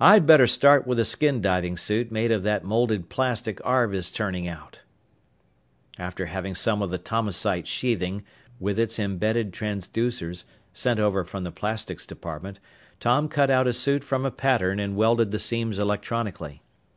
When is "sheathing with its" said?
7.68-8.98